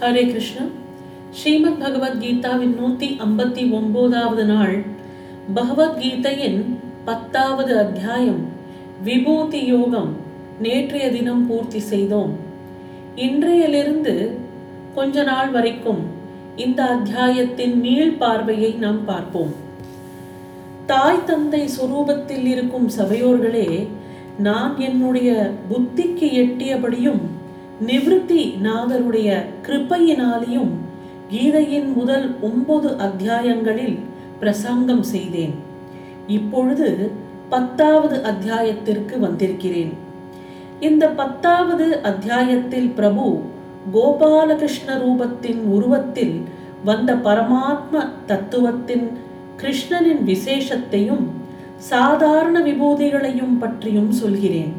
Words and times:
ஹரே 0.00 0.26
கிருஷ்ணா. 0.26 0.62
ஸ்ரீமத் 1.30 1.80
பகவத்கீதாவின் 1.80 2.74
நூற்றி 2.74 3.16
ஐம்பத்தி 3.18 3.70
ஒன்பதாவது 3.70 4.44
நாள். 4.44 4.82
பகவத்கீதையின் 5.54 6.62
பத்தாவது 7.04 7.78
அத்தியாயம். 7.78 8.48
விபூதி 9.04 9.66
யோகம். 9.66 10.16
நேற்றைய 10.60 11.10
தினம் 11.10 11.46
பூர்த்தி 11.46 11.78
செய்தோம். 11.78 12.36
இன்றையிலிருந்து 13.14 14.38
கொஞ்ச 14.94 15.22
நாள் 15.22 15.50
வரைக்கும் 15.50 15.98
இந்த 16.56 16.82
அத்தியாயத்தின் 16.84 17.80
மீள் 17.80 18.10
பார்வையை 18.10 18.70
நாம் 18.70 19.04
பார்ப்போம். 19.04 19.54
தாய் 20.86 21.24
தந்தை 21.26 21.68
சுரூபத்தில் 21.80 22.44
இருக்கும் 22.44 22.90
சபையோர்களே 22.98 23.86
நான் 24.38 24.78
என்னுடைய 24.78 25.50
புத்திக்கு 25.70 26.28
எட்டியபடியும் 26.44 27.20
நிவிருத்தி 27.84 28.58
நாதருடைய 28.62 29.44
கிருப்பையினாலேயும் 29.62 30.70
கீதையின் 31.30 31.94
முதல் 31.94 32.34
ஒன்பது 32.40 32.88
அத்தியாயங்களில் 32.88 33.98
பிரசங்கம் 34.38 35.02
செய்தேன். 35.02 35.54
இப்பொழுது 36.26 37.10
பத்தாவது 37.48 38.22
அத்தியாயத்திற்கு 38.22 39.18
வந்திருக்கிறேன். 39.18 39.92
இந்த 40.80 41.08
பத்தாவது 41.08 42.02
அத்தியாயத்தில் 42.02 42.88
பிரபு 42.88 43.40
கோபாலகிருஷ்ண 43.94 44.94
ரூபத்தின் 44.94 45.60
உருவத்தில் 45.60 46.42
வந்த 46.84 47.14
பரமாத்ம 47.14 48.08
தத்துவத்தின் 48.26 49.10
கிருஷ்ணனின் 49.56 50.22
விசேஷத்தையும் 50.26 51.24
சாதாரண 51.76 52.60
விபூதிகளையும் 52.60 53.58
பற்றியும் 53.58 54.12
சொல்கிறேன். 54.12 54.72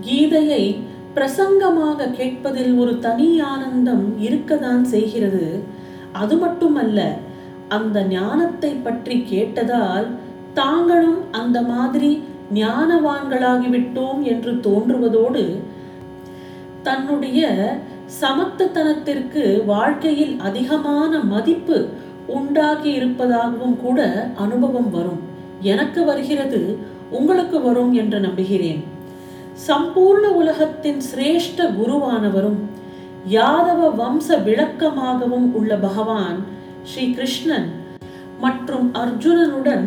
கீதையை 0.00 0.88
பிரசங்கமாக 1.14 2.10
கேட்பதில் 2.18 2.74
ஒரு 2.78 2.92
தனி 2.98 3.28
ஆனந்தம் 3.40 4.04
இருக்கதான் 4.20 4.82
செய்கிறது. 4.82 5.44
அது 6.12 6.36
மட்டுமல்ல 6.36 7.00
அந்த 7.68 7.98
ஞானத்தை 8.02 8.70
பற்றி 8.74 9.16
கேட்டதால் 9.32 10.06
தாங்களும் 10.54 11.20
அந்த 11.40 11.58
மாதிரி 11.62 12.10
ஞானவான்களாகிவிட்டோம் 12.54 14.20
என்று 14.22 14.52
தோன்றுவதோடு 14.66 15.44
தன்னுடைய 16.82 17.48
சமத்துத்தனத்திற்கு 18.20 19.64
வாழ்க்கையில் 19.64 20.34
அதிகமான 20.38 21.12
மதிப்பு 21.32 21.78
உண்டாகி 22.26 22.90
இருப்பதாகவும் 22.92 23.76
கூட 23.76 24.00
அனுபவம் 24.36 24.90
வரும். 24.90 25.20
எனக்கு 25.72 26.00
வருகிறது 26.04 26.60
உங்களுக்கு 27.10 27.58
வரும் 27.60 27.92
என்று 27.92 28.20
நம்புகிறேன். 28.20 28.80
சம்பூர்ண 29.66 30.26
உலகத்தின் 30.34 31.00
சிரேஷ்ட 31.00 31.66
குருவானவரும் 31.70 32.60
யாதவ 33.26 33.90
வம்ச 33.96 34.36
விளக்கமாகவும் 34.44 35.54
உள்ள 35.54 35.76
பகவான் 35.76 36.38
ஸ்ரீ 36.84 37.12
கிருஷ்ணன் 37.12 37.68
மற்றும் 38.38 38.94
அர்ஜுனனுடன் 38.94 39.86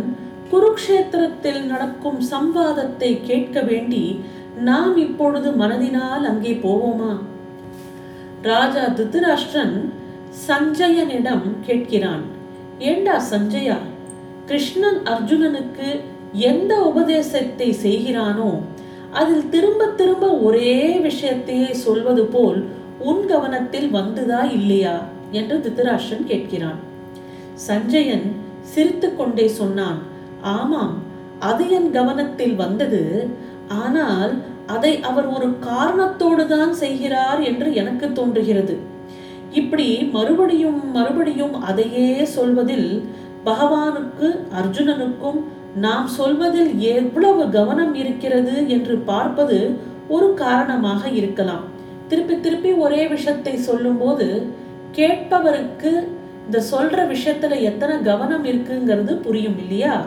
குருக்ஷேத்திரத்தில் 0.50 1.66
நடக்கும் 1.66 2.20
சம்வாதத்தை 2.32 3.22
கேட்க 3.22 3.62
வேண்டி 3.62 4.04
நாம் 4.60 4.98
இப்பொழுது 4.98 5.52
மனதினால் 5.52 6.26
அங்கே 6.26 6.54
போவோமா? 6.64 7.12
ராஜா 8.42 8.86
திருதராஷ்டிரன் 8.88 9.76
சஞ்சயனிடம் 10.48 11.46
கேட்கிறான் 11.68 12.24
ஏண்டா 12.80 13.24
சஞ்சயா 13.32 13.78
கிருஷ்ணன் 14.46 15.00
அர்ஜுனனுக்கு 15.06 15.90
எந்த 16.34 16.84
உபதேசத்தை 16.84 17.72
செய்கிறானோ 17.84 18.52
அதில் 19.14 19.50
திரும்ப 19.50 19.86
திரும்ப 19.86 20.26
ஒரே 20.38 21.00
விஷயத்தையே 21.00 21.72
சொல்வது 21.72 22.24
போல் 22.26 22.60
உன் 23.00 23.26
கவனத்தில் 23.26 23.90
வந்ததா 23.90 24.44
இல்லையா? 24.44 24.96
என்று 25.32 25.56
திருதராஷ்டிரன் 25.60 26.28
கேட்கிறான். 26.28 26.80
சஞ்சயன் 27.54 28.28
சிரித்து 28.62 29.16
கொண்டே 29.16 29.48
சொன்னான் 29.48 30.00
ஆமாம் 30.42 30.96
அது 31.40 31.70
என் 31.70 31.92
கவனத்தில் 31.92 32.56
வந்தது. 32.56 33.28
ஆனால் 33.68 34.34
அதை 34.68 35.02
அவர் 35.02 35.28
ஒரு 35.28 35.48
காரணத்தோடு 35.60 36.48
தான் 36.48 36.74
செய்கிறார் 36.74 37.42
என்று 37.42 37.74
எனக்கு 37.74 38.12
தோன்றுகிறது. 38.12 38.76
இப்படி 39.52 39.88
மறுபடியும் 40.12 40.92
மறுபடியும் 40.92 41.56
அதையே 41.62 42.26
சொல்வதில் 42.26 42.90
பகவானுக்கு 43.46 44.28
அர்ஜுனனுக்கும் 44.60 45.40
நாம் 45.76 46.08
சொல்வதில் 46.08 46.80
எவ்வளவு 46.80 47.50
கவனம் 47.50 47.96
இருக்கிறது 47.96 48.70
என்று 48.70 48.98
பார்ப்பது 48.98 49.80
ஒரு 50.08 50.34
காரணமாக 50.34 51.10
இருக்கலாம். 51.10 51.64
திருப்பி 52.08 52.40
திருப்பி 52.40 52.72
ஒரே 52.72 53.08
விஷயத்தை 53.08 53.58
சொல்லும்போது 53.58 54.48
கேட்பவருக்கு 54.92 56.08
இந்த 56.46 56.62
சொல்ற 56.72 57.16
விஷயத்துல 57.16 57.62
எத்தனை 57.62 58.02
கவனம் 58.02 58.46
இருக்குங்கிறது 58.46 59.14
புரியும் 59.16 59.58
இல்லையா? 59.58 60.06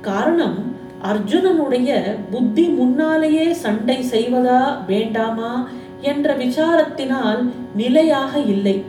காரணம் 0.00 0.74
அர்ஜுனனுடைய 1.02 2.18
புத்தி 2.30 2.68
முன்னாலேயே 2.68 3.52
சண்டை 3.52 4.04
செய்வதா 4.10 4.86
வேண்டாமா 4.86 5.68
என்ற 6.00 6.36
விசாரத்தினால் 6.36 7.50
நிலையாக 7.76 8.38
இல்லை. 8.38 8.84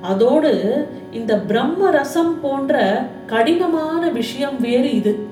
அதோடு 0.00 0.86
இந்த 1.12 1.38
பிரம்ம 1.38 1.90
ரசம் 1.90 2.40
போன்ற 2.40 3.06
கடினமான 3.26 4.08
விஷயம் 4.08 4.60
வேறு 4.60 4.92
இது. 4.92 5.28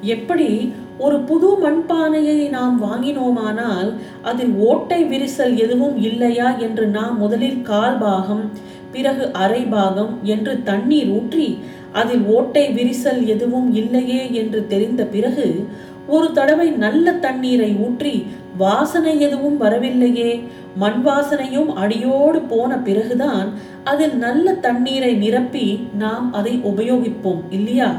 எப்படி 0.00 0.74
ஒரு 0.98 1.20
புது 1.20 1.58
மண்பானையை 1.62 2.48
நாம் 2.48 2.82
வாங்கினோமானால் 2.82 3.92
அதில் 4.22 4.54
ஓட்டை 4.54 5.04
விரிசல் 5.04 5.54
எதுவும் 5.54 5.96
இல்லையா 5.96 6.56
என்று 6.58 6.86
நாம் 6.86 7.18
முதலில் 7.18 7.62
கால் 7.62 7.98
பாகம் 7.98 8.50
பிறகு 8.92 9.32
அரை 9.32 9.62
பாகம் 9.62 10.18
என்று 10.22 10.62
தண்ணீர் 10.62 11.08
ஊற்றி 11.08 11.58
அதில் 11.92 12.24
ஓட்டை 12.24 12.72
விரிசல் 12.72 13.24
எதுவும் 13.24 13.72
இல்லையே 13.72 14.32
என்று 14.32 14.66
தெரிந்த 14.66 15.04
பிறகு 15.04 15.66
ஒரு 16.06 16.32
தடவை 16.32 16.70
நல்ல 16.70 17.12
தண்ணீரை 17.12 17.76
ஊற்றி 17.76 18.26
வாசனை 18.56 19.20
எதுவும் 19.20 19.56
வரவில்லையே. 19.56 20.42
மண் 20.76 21.06
வாசனையும் 21.06 21.74
அடியோடு 21.74 22.40
போன 22.40 22.78
பிறகுதான் 22.78 23.52
அதில் 23.84 24.16
நல்ல 24.16 24.52
தண்ணீரை 24.52 25.14
நிரப்பி 25.14 25.86
நாம் 25.98 26.32
அதை 26.32 26.60
உபயோகிப்போம் 26.64 27.40
இல்லையா? 27.50 27.96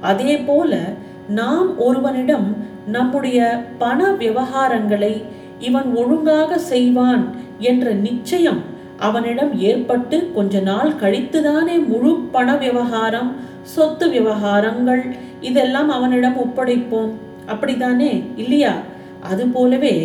அதே 0.00 0.38
போல 0.38 0.94
நாம் 1.32 1.78
ஒருவனிடம் 1.78 2.48
நம்முடைய 2.86 3.38
பண 3.78 4.08
விவகாரங்களை 4.12 5.14
இவன் 5.58 5.88
ஒழுங்காக 5.94 6.58
செய்வான் 6.58 7.24
என்ற 7.58 7.92
நிச்சயம் 8.06 8.60
அவனிடம் 8.98 9.52
ஏற்பட்டு 9.60 10.16
கொஞ்ச 10.34 10.60
நாள் 10.60 10.92
கழித்துதானே 11.00 11.76
முழு 11.86 12.12
பண 12.32 12.56
விவகாரம் 12.56 13.30
சொத்து 13.62 14.06
விவகாரங்கள் 14.08 15.02
இதெல்லாம் 15.40 15.88
அவனிடம் 15.88 16.38
ஒப்படைப்போம். 16.38 17.12
அப்படிதானே 17.48 18.12
இல்லையா? 18.36 18.72
அது 19.20 19.46
போலவே 19.46 19.96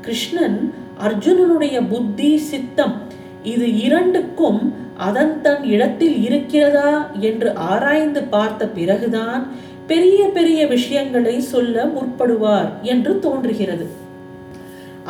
கிருஷ்ணன் 0.00 0.58
அர்ஜுனனுடைய 1.06 1.76
புத்தி 1.88 2.36
சித்தம் 2.50 2.94
இது 3.42 3.66
இரண்டுக்கும் 3.76 4.60
அதன் 4.96 5.40
தன் 5.40 5.62
இடத்தில் 5.64 6.22
இருக்கிறதா 6.22 6.90
என்று 7.20 7.54
ஆராய்ந்து 7.54 8.22
பார்த்த 8.24 8.68
பிறகுதான் 8.68 9.42
பெரிய 9.90 10.20
பெரிய 10.36 10.60
விஷயங்களை 10.74 11.34
சொல்ல 11.52 11.84
முற்படுவார் 11.94 12.70
என்று 12.92 13.12
தோன்றுகிறது. 13.24 13.86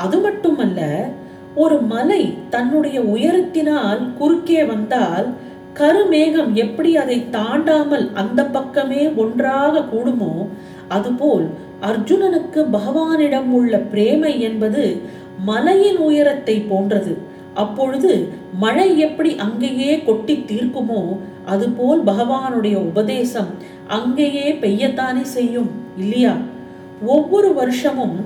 அது 0.04 0.16
மட்டுமல்ல 0.26 0.80
ஒரு 1.62 1.76
மலை 1.92 2.22
தன்னுடைய 2.54 2.98
உயரத்தினால் 3.14 4.02
குறுக்கே 4.18 4.62
வந்தால் 4.72 5.26
கருமேகம் 5.80 6.52
எப்படி 6.64 6.90
அதை 7.02 7.18
தாண்டாமல் 7.36 8.06
அந்த 8.20 8.40
பக்கமே 8.56 9.02
ஒன்றாக 9.22 9.82
கூடுமோ 9.92 10.34
அதுபோல் 10.96 11.46
அர்ஜுனனுக்கு 11.88 12.60
பகவானிடம் 12.76 13.50
உள்ள 13.58 13.74
பிரேமை 13.92 14.32
என்பது 14.48 14.84
மலையின் 15.50 16.00
உயரத்தை 16.08 16.56
போன்றது. 16.70 17.12
அப்பொழுது 17.62 18.12
மழை 18.62 18.88
எப்படி 19.06 19.30
அங்கேயே 19.44 19.92
கொட்டி 20.08 20.34
தீர்க்குமோ 20.50 21.02
அதுபோல் 21.52 22.00
பகவானுடைய 22.10 22.76
உபதேசம் 22.90 23.50
அங்கேயே 23.90 24.46
பெய்யத்தானே 24.52 25.22
செய்யும் 25.22 25.70
இல்லையா? 25.96 26.34
ஒவ்வொரு 27.06 27.54
வருஷமும் 27.54 28.16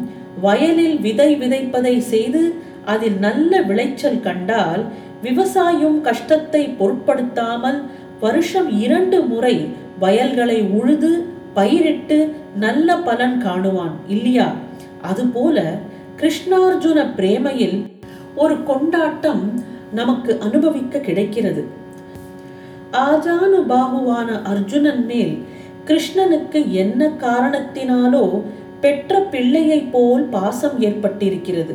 வயலில் 0.41 0.97
விதை 1.01 1.31
விதைப்பதை 1.37 1.99
செய்து 1.99 2.43
அதில் 2.85 3.19
நல்ல 3.19 3.61
விளைச்சல் 3.63 4.21
கண்டால் 4.21 4.83
விவசாயம் 5.23 6.01
கஷ்டத்தை 6.01 6.63
பொருட்படுத்தாமல் 6.79 7.79
வருஷம் 8.21 8.69
இரண்டு 8.79 9.19
முறை 9.23 9.55
வயல்களை 10.01 10.59
உழுது 10.63 11.13
பயிரிட்டு 11.55 12.19
நல்ல 12.57 12.97
பலன் 12.97 13.39
காணுவான் 13.43 13.95
இல்லையா? 14.09 14.49
அதுபோல 15.03 15.59
கிருஷ்ணார்ஜுன 16.17 16.99
பிரேமையில் 17.17 17.79
ஒரு 18.35 18.63
கொண்டாட்டம் 18.63 19.45
நமக்கு 19.93 20.33
அனுபவிக்க 20.41 20.99
கிடைக்கிறது. 20.99 21.63
ஆஜானு 23.07 23.59
பாகுவான 23.69 24.29
அர்ஜுனன் 24.43 25.05
மேல் 25.07 25.35
கிருஷ்ணனுக்கு 25.85 26.61
என்ன 26.73 27.09
காரணத்தினாலோ 27.21 28.43
பெற்ற 28.81 29.21
பிள்ளையைப் 29.33 29.93
போல் 29.93 30.25
பாசம் 30.25 30.81
ஏற்பட்டிருக்கிறது. 30.81 31.75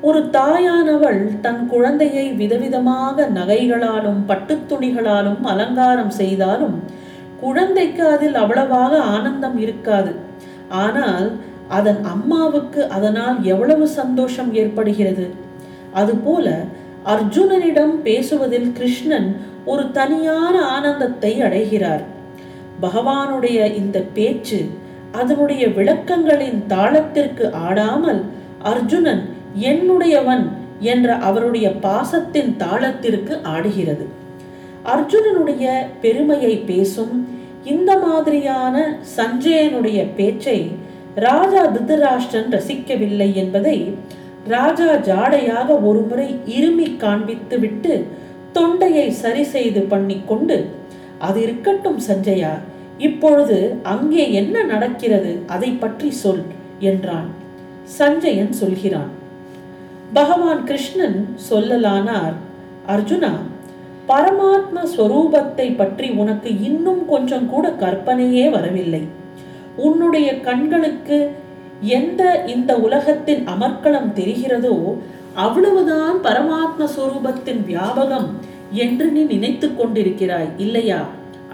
ஒரு 0.00 0.20
தாயானவள் 0.30 1.20
தன் 1.40 1.66
குழந்தையை 1.66 2.32
விதவிதமாக 2.32 3.26
நகைகளாலும் 3.34 4.20
பட்டுத்துணிகளாலும் 4.28 5.42
அலங்காரம் 5.42 6.10
செய்தாலும் 6.10 6.76
குழந்தைக்கு 7.40 8.06
அதில் 8.06 8.34
அவ்வளவாக 8.34 8.98
ஆனந்தம் 8.98 9.58
இருக்காது. 9.58 10.12
ஆனால் 10.68 11.28
அதன் 11.68 12.00
அம்மாவுக்கு 12.04 12.88
அதனால் 12.88 13.36
எவ்வளவு 13.42 13.86
சந்தோஷம் 13.88 14.54
ஏற்படுகிறது? 14.54 15.26
அதுபோல 15.92 16.48
அர்ஜுனனிடம் 17.06 17.94
பேசுவதில் 18.02 18.72
கிருஷ்ணன் 18.72 19.28
ஒரு 19.64 19.90
தனியான 19.90 20.54
ஆனந்தத்தை 20.66 21.40
அடைகிறார். 21.40 22.04
பகவானுடைய 22.82 23.74
இந்த 23.74 23.98
பேச்சு 24.14 24.60
அதனுடைய 25.12 25.66
விளக்கங்களின் 25.68 26.58
தாளத்திற்கு 26.68 27.52
ஆடாமல் 27.52 28.20
அர்ஜுனன் 28.62 29.22
என்னுடையவன் 29.60 30.44
என்ற 30.80 31.14
அவருடைய 31.18 31.70
பாசத்தின் 31.82 32.56
தாளத்திற்கு 32.56 33.34
ஆடுகிறது. 33.42 34.04
அர்ஜுனனுடைய 34.84 35.64
பெருமையை 36.00 36.54
பேசும் 36.64 37.14
இந்த 37.64 37.90
மாதிரியான 37.98 38.76
சஞ்சயனுடைய 39.16 39.98
பேச்சை 40.14 40.58
ராஜா 41.14 41.62
திருதராஷ்டிரன் 41.66 42.50
ரசிக்கவில்லை 42.52 43.34
என்பதை 43.34 43.76
ராஜா 44.48 44.94
ஜாடையாக 45.02 45.68
ஒருமுறை 45.82 46.28
இருமி 46.46 46.96
காண்பித்து 46.96 47.58
விட்டு 47.58 47.94
தொண்டையை 48.52 49.10
சரி 49.12 49.42
செய்து 49.44 49.80
பண்ணிக்கொண்டு 49.80 50.56
அது 51.18 51.38
இருக்கட்டும் 51.42 52.00
சஞ்சயா 52.00 52.52
இப்பொழுது 53.08 53.58
அங்கே 53.92 54.24
என்ன 54.40 54.56
நடக்கிறது 54.72 55.32
அதை 55.54 55.70
பற்றி 55.82 56.08
சொல் 56.22 56.44
என்றான். 56.90 57.28
சஞ்சயன் 57.98 58.54
சொல்கிறான். 58.60 59.10
பகவான் 60.18 60.62
கிருஷ்ணன் 60.68 61.18
சொல்லலானார் 61.48 62.36
அர்ஜுனா 62.94 63.32
பரமாத்ம 64.10 64.78
ஸ்வரூபத்தை 64.94 65.66
பற்றி 65.80 66.06
உனக்கு 66.22 66.50
இன்னும் 66.68 67.02
கொஞ்சம் 67.12 67.46
கூட 67.52 67.66
கற்பனையே 67.82 68.44
வரவில்லை. 68.56 69.02
உன்னுடைய 69.86 70.28
கண்களுக்கு 70.48 71.18
எந்த 71.98 72.22
இந்த 72.54 72.72
உலகத்தின் 72.86 73.42
அமர்க்களம் 73.54 74.10
தெரிகிறதோ 74.18 74.74
அவ்வளவுதான் 75.44 76.16
பரமாத்ம 76.26 76.88
ஸ்வரூபத்தின் 76.94 77.62
வியாபகம் 77.68 78.28
என்று 78.84 79.06
நீ 79.14 79.22
நினைத்து 79.32 79.68
கொண்டிருக்கிறாய் 79.70 80.50
இல்லையா? 80.64 81.00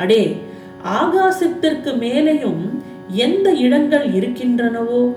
அடே 0.03 0.23
ஆகாசத்திற்கு 0.83 1.93
மேலேயும் 1.93 2.63
எந்த 3.09 3.53
இடங்கள் 3.53 4.11
இருக்கின்றனவோ? 4.13 5.15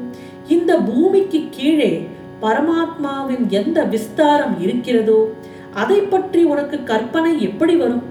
இந்த 0.47 0.77
பூமிக்கு 0.77 1.47
கீழே 1.51 2.07
பரமாத்மாவின் 2.41 3.47
எந்த 3.49 3.83
விஸ்தாரம் 3.83 4.59
இருக்கிறதோ? 4.59 5.33
அதை 5.73 5.99
பற்றி 5.99 6.43
உனக்கு 6.43 6.83
கற்பனை 6.83 7.41
எப்படி 7.41 7.75
வரும்? 7.75 8.03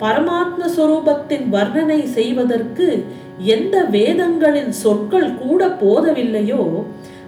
பரமாத்ம 0.00 0.62
சுரூபத்தின் 0.76 1.46
வர்ணனை 1.52 2.04
செய்வதற்கு 2.04 3.04
எந்த 3.38 3.84
வேதங்களின் 3.84 4.70
சொற்கள் 4.70 5.34
கூட 5.34 5.66
போதவில்லையோ 5.66 6.84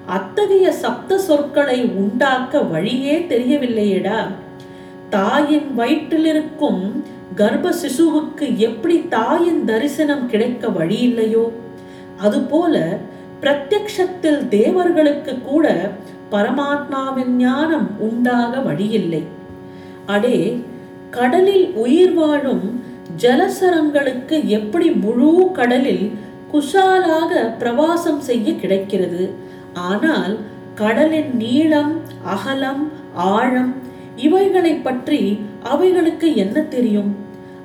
அத்தகைய 0.06 0.72
சப்த 0.72 1.18
சொற்களை 1.18 1.84
உண்டாக்க 1.84 2.62
வழியே 2.62 3.18
தெரியவில்லையேடா. 3.18 4.28
தாயின் 5.10 5.78
வயிற்றிலிருக்கும் 5.78 7.02
கர்ப்ப 7.38 7.70
சிசுவுக்கு 7.80 8.46
எப்படி 8.66 8.96
தாயின் 9.14 9.60
தரிசனம் 9.70 10.24
கிடைக்க 10.30 10.68
வழி 10.76 10.98
இல்லையோ 11.08 11.44
அதுபோல 12.26 12.76
பிரத்யக்ஷத்தில் 13.42 14.40
தேவர்களுக்கு 14.54 15.32
கூட 15.48 15.66
பரமாத்மாவின் 16.32 17.34
ஞானம் 17.42 17.88
உண்டாக 18.06 18.52
வழியில்லை. 18.68 19.22
அடே 20.14 20.38
கடலில் 21.16 21.66
உயிர் 21.82 22.14
வாழும் 22.14 22.66
ஜலசரங்களுக்கு 23.22 24.36
எப்படி 24.58 24.88
முழு 25.04 25.30
கடலில் 25.58 26.06
குஷாலாக 26.52 27.32
பிரவாசம் 27.60 28.20
செய்ய 28.28 28.56
கிடைக்கிறது? 28.62 29.24
ஆனால் 29.88 30.34
கடலின் 30.82 31.32
நீளம் 31.42 31.94
அகலம் 32.34 32.84
ஆழம் 33.34 33.72
இவைகளை 34.26 34.74
பற்றி 34.88 35.22
அவைகளுக்கு 35.72 36.28
என்ன 36.44 36.58
தெரியும்? 36.74 37.10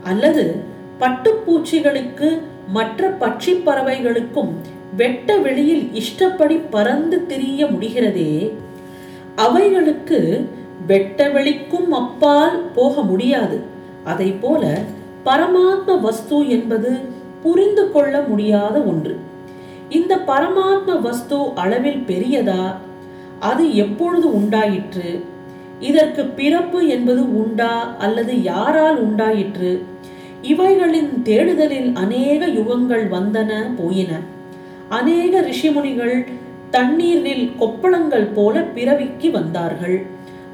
அல்லது 0.04 0.64
பட்டுப்பூச்சிகளுக்கு 1.00 2.42
மற்ற 2.68 3.10
பட்சி 3.10 3.62
பறவைகளுக்கும் 3.66 4.52
வெட்ட 4.98 5.38
வெளியில் 5.38 5.94
இஷ்டப்படி 5.94 6.56
பறந்து 6.56 7.26
திரிய 7.26 7.66
முடிகிறதே 7.66 8.54
அவைகளுக்கு 9.36 10.50
வெட்ட 10.88 11.30
வெளிக்கும் 11.30 11.92
அப்பால் 11.92 12.72
போக 12.76 13.02
முடியாது. 13.02 13.62
அதை 14.04 14.32
போல 14.32 14.80
பரமாத்ம 15.26 16.00
வஸ்து 16.02 16.50
என்பது 16.50 17.00
புரிந்து 17.42 17.92
கொள்ள 17.92 18.22
முடியாத 18.22 18.82
ஒன்று. 18.82 19.18
இந்த 19.90 20.16
பரமாத்ம 20.16 21.02
வஸ்து 21.02 21.38
அளவில் 21.56 22.04
பெரியதா? 22.08 22.76
அது 23.40 23.76
எப்பொழுது 23.76 24.36
உண்டாயிற்று? 24.36 25.24
இதற்கு 25.80 26.26
பிறப்பு 26.26 26.88
என்பது 26.88 27.38
உண்டா 27.38 27.96
அல்லது 28.00 28.42
யாரால் 28.42 28.98
உண்டாயிற்று? 28.98 29.86
இவைகளின் 30.50 31.12
தேடுதலில் 31.24 31.90
அநேக 31.96 32.48
யுகங்கள் 32.48 33.06
வந்தன 33.10 33.52
போயின. 33.76 34.12
அநேக 34.90 35.42
ரிஷிமுனிகள் 35.42 36.16
தண்ணீரில் 36.72 37.46
கொப்பளங்கள் 37.60 38.28
போல 38.34 38.62
பிறவிக்கு 38.76 39.32
வந்தார்கள். 39.32 39.98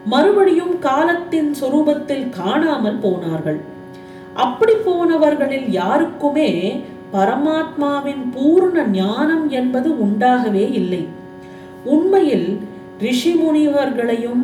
மறுபடியும் 0.06 0.80
காலத்தின் 0.80 1.52
சொரூபத்தில் 1.62 2.30
காணாமல் 2.30 3.00
போனார்கள். 3.02 3.60
அப்படி 4.34 4.74
போனவர்களில் 4.86 5.70
யாருக்குமே 5.70 6.50
பரமாத்மாவின் 7.14 8.24
பூர்ண 8.36 8.88
ஞானம் 8.92 9.50
என்பது 9.50 9.90
உண்டாகவே 10.06 10.66
இல்லை. 10.72 11.08
உண்மையில் 11.84 12.50
ரிஷி 13.00 13.32
முனிவர்களையும் 13.34 14.44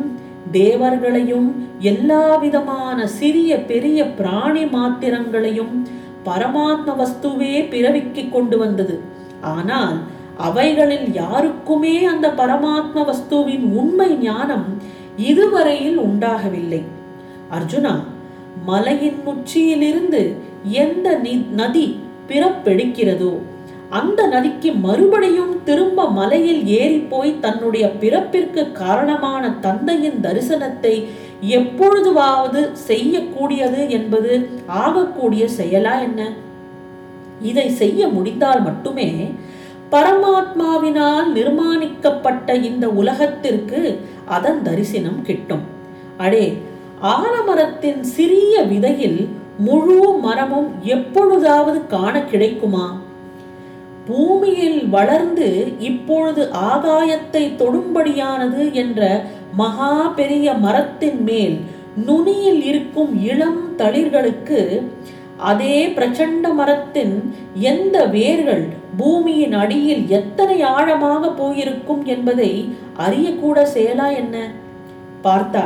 தேவர்களையும் 0.52 1.68
எல்லா 1.78 2.36
விதமான 2.36 3.06
சிறிய 3.06 3.58
பெரிய 3.58 4.04
பிராணி 4.04 4.64
மாத்திரங்களையும் 4.66 5.88
பரமாத்ம 6.24 6.94
வஸ்துவே 7.00 7.68
பிறவிக்கு 7.68 8.28
கொண்டு 8.28 8.58
வந்தது. 8.58 9.00
ஆனால் 9.40 9.96
அவைகளில் 10.36 11.12
யாருக்குமே 11.12 12.04
அந்த 12.04 12.28
பரமாத்ம 12.28 13.04
வஸ்துவின் 13.04 13.72
உண்மை 13.72 14.16
ஞானம் 14.16 14.64
இதுவரையில் 15.16 15.96
உண்டாகவில்லை. 15.96 16.82
அர்ஜுனா 17.50 17.94
மலையின் 18.66 19.20
உச்சியிலிருந்து 19.24 20.36
எந்த 20.62 21.18
நதி 21.52 22.00
பிறப்பெடுக்கிறதோ 22.28 23.38
அந்த 23.90 24.26
நதிக்கு 24.26 24.74
மறுபடியும் 24.74 25.62
திரும்ப 25.64 26.10
மலையில் 26.10 26.66
ஏறி 26.66 26.98
போய் 26.98 27.40
தன்னுடைய 27.40 27.92
பிறப்பிற்கு 28.00 28.72
காரணமான 28.72 29.50
தந்தையின் 29.50 30.20
தரிசனத்தை 30.22 31.06
எப்பொழுதுவாவது 31.40 32.70
செய்யக்கூடியது 32.88 33.88
என்பது 33.88 34.50
ஆகக்கூடிய 34.66 35.48
செயலா 35.58 36.02
என்ன? 36.02 36.32
இதை 37.40 37.70
செய்ய 37.70 38.06
முடிந்தால் 38.06 38.62
மட்டுமே 38.62 39.30
பரமாத்மாவினால் 39.90 41.32
நிர்மாணிக்கப்பட்ட 41.32 42.62
இந்த 42.62 42.88
உலகத்திற்கு 42.88 44.00
அதன் 44.24 44.62
தரிசனம் 44.62 45.22
கிட்டும். 45.22 45.62
அடே 46.16 46.58
ஆலமரத்தின் 47.00 48.00
சிறிய 48.00 48.62
விதையில் 48.62 49.28
முழு 49.58 50.18
மரமும் 50.18 50.70
எப்பொழுதாவது 50.82 51.86
காண 51.86 52.20
கிடைக்குமா? 52.20 53.04
பூமியில் 54.06 54.88
வளர்ந்து 54.88 55.48
இப்பொழுது 55.78 56.50
ஆகாயத்தை 56.66 57.56
தொடும்படியானது 57.56 58.72
என்ற 58.72 59.00
மகா 59.52 60.12
பெரிய 60.14 60.54
மரத்தின் 60.54 61.22
மேல் 61.22 61.56
நுனியில் 61.96 62.62
இருக்கும் 62.64 63.22
இளம் 63.22 63.76
தளிர்களுக்கு 63.76 64.60
அதே 65.40 65.86
பிரச்சண்ட 65.88 66.48
மரத்தின் 66.54 67.14
எந்த 67.60 68.04
வேர்கள் 68.06 68.62
பூமியின் 68.96 69.52
அடியில் 69.52 70.08
எத்தனை 70.08 70.62
ஆழமாக 70.62 71.30
போயிருக்கும் 71.30 72.04
என்பதை 72.06 72.50
அறியக்கூட 72.98 73.66
செயலா 73.74 74.16
என்ன? 74.16 74.36
பார்த்தா 75.24 75.64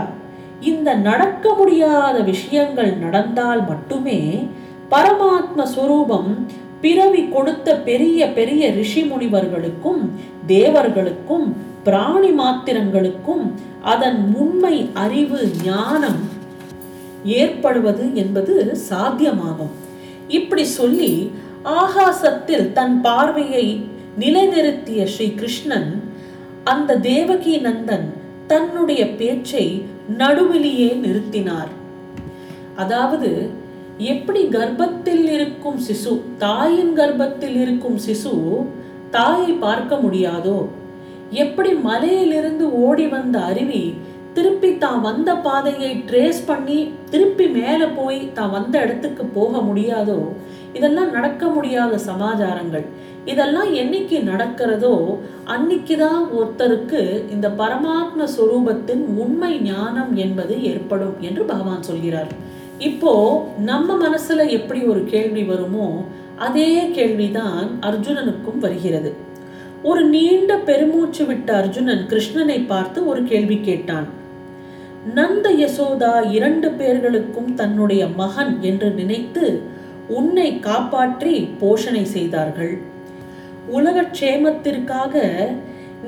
இந்த 0.61 0.95
நடக்க 0.95 1.55
முடியாத 1.55 2.19
விஷயங்கள் 2.23 2.97
நடந்தால் 2.99 3.69
மட்டுமே 3.69 4.49
பரமாத்ம 4.91 5.63
ஸ்வரூபம் 5.63 6.31
பிறவி 6.81 7.23
கொடுத்த 7.29 7.77
பெரிய 7.89 8.29
பெரிய 8.29 8.71
ரிஷி 8.71 9.03
முனிவர்களுக்கும் 9.03 10.03
தேவர்களுக்கும் 10.47 11.47
பிராணி 11.85 12.31
மாத்திரங்களுக்கும் 12.31 13.45
அதன் 13.93 14.21
உண்மை 14.37 14.77
அறிவு 15.05 15.41
ஞானம் 15.65 16.21
ஏற்படுவது 17.25 18.05
என்பது 18.15 18.55
சாத்தியமாகும். 18.91 19.75
இப்படி 20.29 20.65
சொல்லி 20.65 21.13
ஆகாசத்தில் 21.81 22.67
தன் 22.73 23.01
பார்வையை 23.01 23.67
நிலைநிறுத்திய 24.21 25.01
ஸ்ரீ 25.05 25.29
கிருஷ்ணன் 25.35 25.91
அந்த 26.65 26.97
தேவகி 26.97 27.55
நந்தன் 27.59 28.09
தன்னுடைய 28.47 29.03
பேச்சை 29.19 29.67
நடுவிலேயே 30.19 30.91
நிறுத்தினார். 31.05 31.71
அதாவது 32.77 33.31
எப்படி 34.09 34.43
கர்ப்பத்தில் 34.49 35.25
இருக்கும் 35.37 35.79
சிசு 35.87 36.13
தாயின் 36.39 36.93
கர்ப்பத்தில் 36.99 37.57
இருக்கும் 37.63 37.99
சிசு 38.07 38.35
தாயை 39.11 39.53
பார்க்க 39.65 39.97
முடியாதோ? 39.97 40.59
எப்படி 41.45 41.71
மலையிலிருந்து 41.89 42.67
ஓடி 42.87 43.07
வந்த 43.07 43.39
அருவி 43.39 43.83
திருப்பி 44.35 44.79
தான் 44.79 45.01
வந்த 45.01 45.31
பாதையை 45.47 45.91
ட்ரேஸ் 46.09 46.41
பண்ணி 46.47 46.79
திருப்பி 47.11 47.47
மேலே 47.49 47.87
போய் 47.99 48.21
தான் 48.33 48.51
வந்த 48.51 48.75
இடத்துக்கு 48.85 49.25
போக 49.25 49.53
முடியாதோ? 49.59 50.19
இதெல்லாம் 50.73 51.11
நடக்க 51.11 51.43
முடியாத 51.49 51.99
சமாச்சாரங்கள். 51.99 52.87
இதெல்லாம் 53.25 53.71
என்னைக்கு 53.73 54.19
நடக்கிறதோ 54.31 54.95
அன்னைக்கு 55.45 55.97
தான் 55.97 56.23
ஒருத்தருக்கு 56.39 57.03
இந்த 57.31 57.49
பரமாத்ம 57.49 58.29
சுரூபத்தின் 58.37 59.05
உண்மை 59.25 59.53
ஞானம் 59.61 60.17
என்பது 60.17 60.63
ஏற்படும் 60.63 61.17
என்று 61.21 61.45
பகவான் 61.45 61.89
சொல்கிறார். 61.91 62.33
இப்போ 62.89 63.13
நம்ம 63.71 63.95
மனசுல 64.03 64.45
எப்படி 64.59 64.81
ஒரு 64.83 65.01
கேள்வி 65.05 65.43
வருமோ 65.43 65.89
அதே 66.47 66.71
கேள்விதான் 66.97 67.67
அர்ஜுனனுக்கும் 67.89 68.63
வருகிறது. 68.65 69.11
ஒரு 69.83 70.03
நீண்ட 70.05 70.53
பெருமூச்சு 70.69 71.25
விட்ட 71.27 71.49
அர்ஜுனன் 71.57 72.05
கிருஷ்ணனை 72.11 72.59
பார்த்து 72.67 72.99
ஒரு 73.07 73.23
கேள்வி 73.25 73.59
கேட்டான். 73.61 74.09
நந்த 75.15 75.47
யசோதா 75.63 76.15
இரண்டு 76.37 76.69
பேர்களுக்கும் 76.71 77.51
தன்னுடைய 77.55 78.03
மகன் 78.21 78.55
என்று 78.63 78.89
நினைத்து 78.91 79.45
உன்னை 80.19 80.49
காப்பாற்றி 80.69 81.35
போஷணை 81.61 82.05
செய்தார்கள். 82.17 82.75
உலக 83.69 84.05
க்ஷேமத்திற்காக 84.17 85.25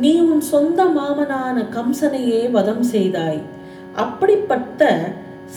நீ 0.00 0.12
உன் 0.30 0.44
சொந்த 0.52 0.82
மாமனான 0.98 1.58
கம்சனையே 1.76 2.40
வதம் 2.50 2.86
செய்தாய். 2.94 3.42
அப்படிப்பட்ட 4.04 4.88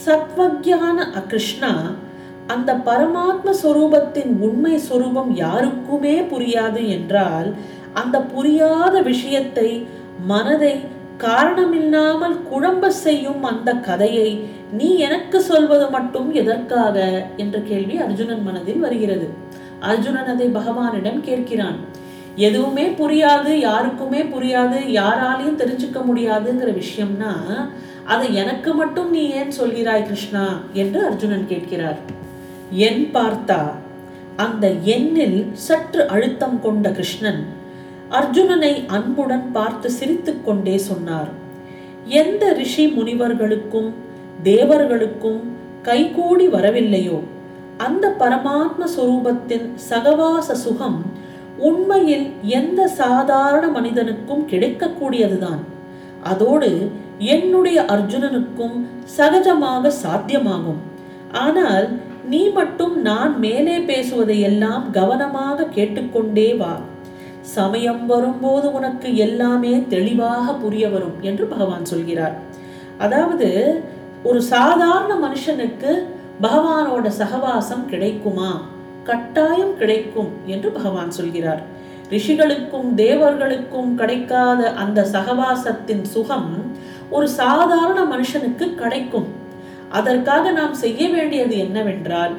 சத்வக்யான 0.04 0.98
அகிருஷ்ணா 1.20 1.72
அந்த 2.48 2.74
பரமாத்ம 2.86 3.54
சொரூபத்தின் 3.64 4.34
உண்மை 4.40 4.78
சொரூபம் 4.78 5.32
யாருக்குமே 5.36 6.16
புரியாது 6.20 6.88
என்றால் 6.88 7.50
அந்த 7.94 8.20
புரியாத 8.22 9.02
விஷயத்தை 9.02 9.70
மனதை 10.26 10.74
காரணமில்லாமல் 11.18 12.38
குழம்ப 12.52 12.88
செய்யும் 12.88 13.44
அந்த 13.44 13.74
கதையை 13.74 14.30
நீ 14.72 14.98
எனக்கு 14.98 15.42
சொல்வது 15.42 15.90
மட்டும் 15.90 16.34
எதற்காக? 16.34 17.26
என்ற 17.38 17.60
கேள்வி 17.60 17.98
அர்ஜுனன் 17.98 18.44
மனதில் 18.44 18.80
வருகிறது. 18.80 19.28
அர்ஜுனன் 19.80 20.26
அதை 20.26 20.48
பகவானிடம் 20.48 21.22
கேட்கிறான். 21.26 21.78
எதுவுமே 22.36 22.86
புரியாது 22.88 23.52
யாருக்குமே 23.60 24.22
புரியாது 24.24 24.80
யாராலையும் 25.00 25.60
தெரிஞ்சுக்க 25.62 26.00
முடியாதுங்கிற 26.10 26.70
விஷயம்னா 26.82 27.34
அதை 28.06 28.36
எனக்கு 28.36 28.74
மட்டும் 28.74 29.10
நீ 29.10 29.30
ஏன் 29.30 29.52
சொல்கிறாய் 29.60 30.04
கிருஷ்ணா? 30.04 30.60
என்று 30.74 31.06
அர்ஜுனன் 31.06 31.48
கேட்கிறார். 31.48 31.98
என் 32.72 33.10
பார்த்தா 33.14 33.60
அந்த 34.36 34.72
எண்ணில் 34.72 35.50
சற்று 35.54 36.08
அழுத்தம் 36.08 36.62
கொண்ட 36.62 36.92
கிருஷ்ணன் 36.92 37.46
அர்ஜுனனை 38.12 38.86
அன்புடன் 38.88 39.52
பார்த்து 39.52 39.92
சிரித்துக்கொண்டே 39.92 40.78
சொன்னார். 40.78 41.28
எந்த 42.06 42.54
ரிஷி 42.54 42.88
முனிவர்களுக்கும் 42.88 43.94
தேவர்களுக்கும் 44.44 45.40
கைகூடி 45.82 46.48
வரவில்லையோ? 46.48 47.20
அந்த 47.78 48.16
பரமாத்ம 48.20 48.84
சுரூபத்தின் 48.98 49.70
சகவாச 49.90 50.56
சுகம் 50.56 51.06
உண்மையில் 51.58 52.32
எந்த 52.42 52.88
சாதாரண 52.88 53.68
மனிதனுக்கும் 53.68 54.48
கிடைக்கக்கூடியதுதான். 54.50 55.62
அதோடு 56.32 56.70
என்னுடைய 57.36 57.78
அர்ஜுனனுக்கும் 57.94 58.78
சகஜமாக 59.18 59.92
சாத்தியமாகும். 60.04 60.82
ஆனால் 61.44 61.88
நீ 62.32 62.42
மட்டும் 62.60 62.96
நான் 63.08 63.34
மேலே 63.46 63.76
பேசுவதை 63.90 64.38
எல்லாம் 64.50 64.86
கவனமாக 64.98 65.68
கேட்டுக்கொண்டே 65.76 66.50
வா. 66.62 66.74
சமயம் 67.56 68.04
வரும்போது 68.12 68.68
உனக்கு 68.78 69.10
எல்லாமே 69.26 69.74
தெளிவாக 69.94 70.54
புரிய 70.64 70.86
வரும் 70.94 71.18
என்று 71.30 71.46
பகவான் 71.54 71.86
சொல்கிறார். 71.92 72.36
அதாவது 73.06 73.50
ஒரு 74.30 74.40
சாதாரண 74.54 75.14
மனுஷனுக்கு 75.26 75.92
பகவானோட 76.46 77.08
சகவாசம் 77.22 77.86
கிடைக்குமா? 77.92 78.52
கட்டாயம் 79.10 79.76
கிடைக்கும் 79.82 80.32
என்று 80.54 80.70
பகவான் 80.78 81.12
சொல்கிறார். 81.18 81.62
ரிஷிகளுக்கும் 82.14 82.90
தேவர்களுக்கும் 83.04 83.90
கிடைக்காத 84.00 84.62
அந்த 84.84 85.00
சகவாசத்தின் 85.16 86.04
சுகம் 86.14 86.50
ஒரு 87.10 87.28
சாதாரண 87.42 88.00
மனுஷனுக்கு 88.14 88.66
கிடைக்கும். 88.82 89.28
அதற்காக 89.98 90.52
நாம் 90.52 90.76
செய்ய 90.84 91.02
வேண்டியது 91.16 91.56
என்னவென்றால் 91.58 92.34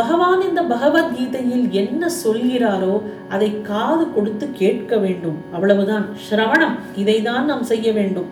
பகவான் 0.00 0.42
இந்த 0.48 0.60
பகவத்கீதையில் 0.74 1.64
என்ன 1.80 2.02
சொல்கிறாரோ 2.24 2.94
அதை 3.34 3.48
காது 3.70 4.04
கொடுத்து 4.14 4.46
கேட்க 4.60 4.92
வேண்டும். 4.96 5.38
அவ்வளவுதான். 5.54 6.06
சிரவணம் 6.28 6.76
இதை 7.02 7.16
தான் 7.22 7.44
நாம் 7.44 7.64
செய்ய 7.72 7.88
வேண்டும். 7.98 8.30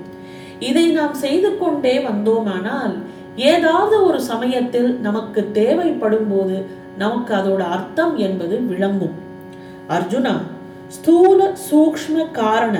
இதை 0.68 0.86
நாம் 0.98 1.16
செய்து 1.24 1.50
கொண்டே 1.58 1.94
வந்தோமானால் 2.08 2.94
ஏதாவது 3.50 3.96
ஒரு 4.06 4.20
சமயத்தில் 4.30 4.90
நமக்கு 5.00 5.40
தேவைப்படும் 5.58 6.30
போது 6.32 6.56
நமக்கு 7.02 7.32
அதோட 7.34 7.62
அர்த்தம் 7.76 8.16
என்பது 8.28 8.56
விளங்கும். 8.70 9.16
அர்ஜுனா 9.96 10.34
ஸ்தூல 10.90 11.40
சூக்ஷ்ம 11.66 12.24
காரண 12.32 12.76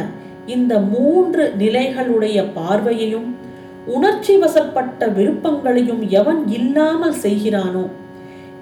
இந்த 0.47 0.75
மூன்று 0.91 1.45
நிலைகளுடைய 1.59 2.39
பார்வையையும் 2.55 3.29
உணர்ச்சி 3.87 4.35
வசப்பட்ட 4.37 5.07
விருப்பங்களையும் 5.09 6.03
எவன் 6.13 6.41
இல்லாமல் 6.51 7.19
செய்கிறானோ 7.23 7.85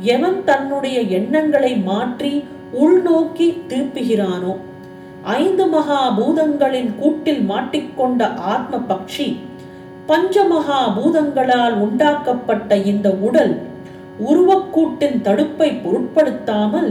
எவன் 0.08 0.38
தன்னுடைய 0.44 0.96
எண்ணங்களை 1.10 1.72
மாற்றி 1.82 2.32
உள்நோக்கி 2.78 3.48
திருப்புகிறானோ 3.68 4.54
ஐந்து 5.36 5.64
மகா 5.66 6.00
பூதங்களின் 6.18 6.90
கூட்டில் 6.98 7.42
மாட்டிக்கொண்ட 7.44 8.22
ஆத்ம 8.48 8.80
பக்ஷி 8.88 9.28
பஞ்சமகா 10.08 10.80
பூதங்களால் 10.94 11.76
உண்டாக்கப்பட்ட 11.78 12.76
இந்த 12.84 13.08
உடல் 13.20 13.54
உருவக்கூட்டின் 14.24 15.18
தடுப்பை 15.22 15.68
பொருட்படுத்தாமல் 15.82 16.90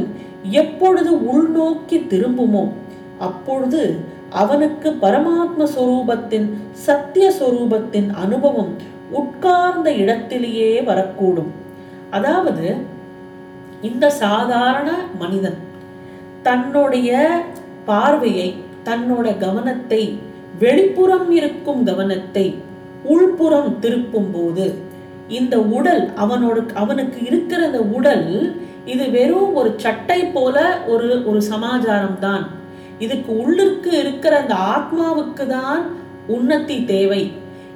எப்பொழுது 0.49 1.15
உள்நோக்கி 1.15 1.97
திரும்புமோ 2.09 2.71
அப்பொழுது 3.17 3.99
அவனுக்கு 4.29 4.89
பரமாத்ம 4.89 5.67
சொரூபத்தின் 5.75 6.53
சத்திய 6.71 7.31
சொரூபத்தின் 7.39 8.09
அனுபவம் 8.09 8.75
உட்கார்ந்த 9.11 9.93
இடத்திலேயே 9.93 10.81
வரக்கூடும். 10.81 11.51
அதாவது 12.09 12.75
இந்த 13.81 14.09
சாதாரண 14.09 14.91
மனிதன் 15.19 15.57
தன்னுடைய 16.43 17.29
பார்வையை 17.85 18.55
தன்னோட 18.85 19.37
கவனத்தை 19.37 20.19
வெளிப்புறம் 20.59 21.29
இருக்கும் 21.29 21.83
கவனத்தை 21.83 22.55
உள்புறம் 23.03 23.79
திருப்பும் 23.79 24.31
போது 24.31 24.73
இந்த 25.27 25.59
உடல் 25.59 26.11
அவனோட 26.15 26.73
அவனுக்கு 26.73 27.25
இருக்கிற 27.25 27.65
இந்த 27.65 27.79
உடல் 27.79 28.55
இது 28.87 29.05
வெறும் 29.11 29.53
ஒரு 29.53 29.73
சட்டை 29.77 30.19
போல 30.25 30.57
ஒரு 30.85 31.23
ஒரு 31.25 31.41
சமாச்சாரம் 31.41 32.19
தான் 32.19 32.43
இதுக்கு 32.99 33.31
உள்ளிற்கு 33.37 33.91
இருக்கிற 33.99 34.33
அந்த 34.41 34.55
ஆத்மாவுக்கு 34.73 35.45
தான் 35.47 35.81
உன்னத்தி 36.27 36.77
தேவை. 36.85 37.23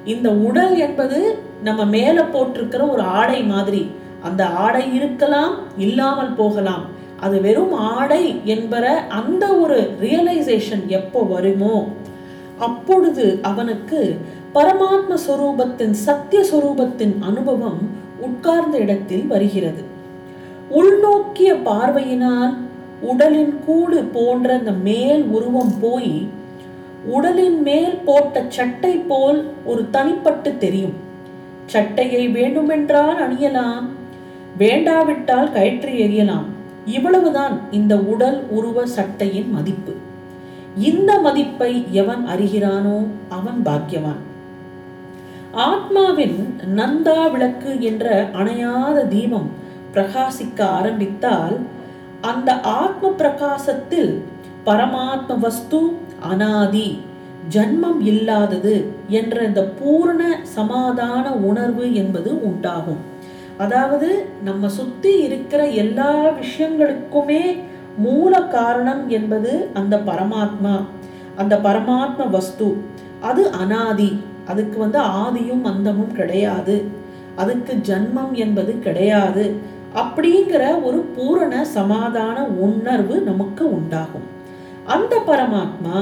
இந்த 0.04 0.28
உடல் 0.30 0.74
என்பது 0.76 1.18
நம்ம 1.62 1.84
மேல 1.84 2.22
போட்டிருக்கிற 2.22 2.90
ஒரு 2.90 3.02
ஆடை 3.02 3.42
மாதிரி. 3.42 3.82
அந்த 4.22 4.42
ஆடை 4.46 4.94
இருக்கலாம் 4.94 5.54
இல்லாமல் 5.76 6.34
போகலாம். 6.34 6.84
அது 7.20 7.40
வெறும் 7.40 7.72
ஆடை 7.72 8.40
என்பற 8.44 8.84
அந்த 9.08 9.46
ஒரு 9.54 9.78
ரியலைசேஷன் 10.00 10.84
எப்போ 10.86 11.20
வருமோ? 11.22 11.76
அப்பொழுது 12.58 13.38
அவனுக்கு 13.42 14.00
பரமாத்ம 14.54 15.14
சுரூபத்தின் 15.26 15.94
சத்திய 16.06 16.40
சுரூபத்தின் 16.52 17.14
அனுபவம் 17.20 17.80
உட்கார்ந்த 18.20 18.76
இடத்தில் 18.78 19.26
வருகிறது. 19.26 19.82
உள்நோக்கிய 20.70 21.54
பார்வையினால் 21.54 22.54
உடலின் 23.00 23.54
கூடு 23.66 24.04
போன்ற 24.04 24.54
அந்த 24.54 24.72
மேல் 24.72 25.24
உருவம் 25.24 25.74
போய் 25.80 26.28
உடலின் 27.06 27.62
மேல் 27.62 27.96
போட்ட 28.04 28.44
சட்டை 28.48 28.96
போல் 28.96 29.44
ஒரு 29.64 29.88
தனிப்பட்டு 29.92 30.58
தெரியும். 30.58 30.92
சட்டையை 31.66 32.28
வேண்டுமென்றால் 32.28 33.18
அணியலாம் 33.26 33.86
வேண்டாவிட்டால் 34.58 35.52
கயிற்று 35.52 35.90
எறியலாம். 35.90 36.48
இவ்வளவுதான் 36.86 37.60
இந்த 37.70 37.96
உடல் 37.96 38.42
உருவ 38.48 38.86
சட்டையின் 38.86 39.50
மதிப்பு. 39.50 39.92
இந்த 40.76 41.18
மதிப்பை 41.18 41.84
எவன் 41.90 42.26
அறிகிறானோ 42.26 43.06
அவன் 43.28 43.62
பாக்கியவான். 43.64 44.22
ஆத்மாவின் 45.52 46.56
நந்தா 46.76 47.30
விளக்கு 47.30 47.80
என்ற 47.80 48.30
அணையாத 48.32 49.08
தீபம் 49.08 49.50
பிரகாசிக்க 49.94 50.60
ஆரம்பித்தால் 50.78 51.56
அந்த 52.20 52.60
ஆத்ம 52.60 53.08
பிரகாசத்தில் 53.08 54.12
பரமாத்ம 54.66 55.38
வஸ்து 55.38 55.80
அனாதி 56.28 56.88
ஜன்மம் 57.48 58.00
இல்லாதது 58.00 58.74
என்ற 59.08 59.44
இந்த 59.44 59.62
பூர்ண 59.78 60.22
சமாதான 60.42 61.32
உணர்வு 61.48 61.86
என்பது 61.94 62.30
உண்டாகும். 62.44 63.00
அதாவது 63.58 64.08
நம்ம 64.44 64.68
சுத்தி 64.68 65.12
இருக்கிற 65.20 65.62
எல்லா 65.82 66.12
விஷயங்களுக்குமே 66.40 67.44
மூல 67.98 68.42
காரணம் 68.42 69.08
என்பது 69.08 69.52
அந்த 69.74 69.96
பரமாத்மா 69.96 70.74
அந்த 71.36 71.54
பரமாத்ம 71.56 72.30
வஸ்து 72.30 72.68
அது 73.20 73.42
அனாதி 73.50 74.10
அதுக்கு 74.46 74.78
வந்து 74.78 75.00
ஆதியும் 75.00 75.64
அந்தமும் 75.64 76.12
கிடையாது. 76.12 76.76
அதுக்கு 77.36 77.72
ஜன்மம் 77.74 78.32
என்பது 78.32 78.78
கிடையாது. 78.78 79.44
அப்படிங்கிற 80.00 80.62
ஒரு 80.82 80.98
பூரண 81.14 81.54
சமாதான 81.76 82.44
உணர்வு 82.66 83.16
நமக்கு 83.20 83.64
உண்டாகும். 83.76 84.26
அந்த 84.86 85.14
பரமாத்மா 85.26 85.98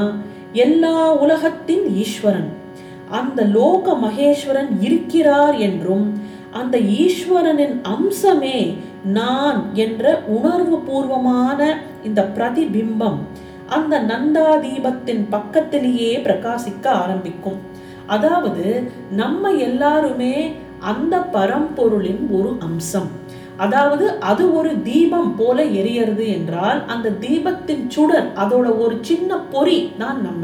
எல்லா 0.52 0.96
உலகத்தின் 1.12 1.84
ஈஸ்வரன். 2.02 2.50
அந்த 3.18 3.42
லோக 3.56 3.94
மகேஸ்வரன் 4.02 4.70
இருக்கிறார் 4.80 5.56
என்றும் 5.68 6.06
அந்த 6.50 6.78
ஈஸ்வரனின் 6.78 7.76
அம்சமே 7.94 8.58
நான் 9.04 9.60
என்ற 9.74 10.04
உணர்வு 10.36 10.78
பூர்வமான 10.78 11.60
இந்த 12.04 12.20
பிரதிபிம்பம் 12.36 13.18
அந்த 13.76 13.94
நந்தா 14.02 14.48
தீபத்தின் 14.64 15.24
பக்கத்திலேயே 15.30 16.10
பிரகாசிக்க 16.16 16.86
ஆரம்பிக்கும். 17.02 17.58
அதாவது 18.06 18.64
நம்ம 19.10 19.50
எல்லாருமே 19.68 20.34
அந்த 20.92 21.16
பரம்பொருளின் 21.32 22.22
ஒரு 22.30 22.56
அம்சம். 22.60 23.10
அதாவது 23.62 24.04
அது 24.30 24.44
ஒரு 24.58 24.70
தீபம் 24.88 25.30
போல 25.38 25.58
எரியறது 25.80 26.26
என்றால் 26.36 26.80
அந்த 26.92 27.14
தீபத்தின் 27.24 27.86
சுடர் 27.94 28.28
அதோட 28.42 28.66
ஒரு 28.84 28.94
சின்ன 29.08 29.38
பொறி 29.54 29.78
தான் 30.02 30.20
நம்ம. 30.26 30.42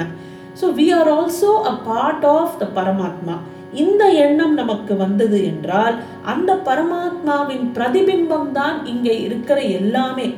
So 0.61 0.67
we 0.79 0.87
are 0.99 1.11
also 1.19 1.51
a 1.71 1.75
part 1.89 2.27
of 2.37 2.57
the 2.63 2.67
பரமாத்மா 2.79 3.37
இந்த 3.83 4.03
எண்ணம் 4.25 4.55
நமக்கு 4.61 4.93
வந்தது 5.05 5.39
என்றால் 5.51 5.95
அந்த 6.33 6.51
பரமாத்மாவின் 6.69 7.67
பிரதிபிம்பம் 7.77 8.51
தான் 8.59 8.77
இங்கே 8.93 9.15
இருக்கிற 9.27 9.59
எல்லாமே. 9.81 10.29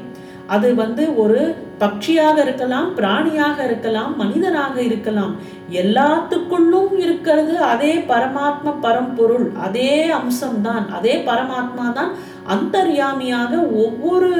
அது 0.54 0.68
வந்து 0.74 1.02
ஒரு 1.22 1.40
பட்சியாக 1.80 2.36
இருக்கலாம் 2.44 2.86
பிராணியாக 2.98 3.56
இருக்கலாம் 3.68 4.12
மனிதனாக 4.20 4.76
இருக்கலாம். 4.86 5.34
எல்லாத்துக்குள்ளும் 5.82 6.94
இருக்கிறது 7.04 7.54
அதே 7.72 7.92
பரமாத்ம 8.10 8.74
பரம்பொருள் 8.86 9.46
அதே 9.66 9.92
அம்சம்தான் 10.18 10.86
அதே 10.98 11.14
பரமாத்மா 11.28 11.86
தான் 11.98 12.12
அந்தர்யாமியாக 12.54 13.52
ஒவ்வொரு 13.84 14.30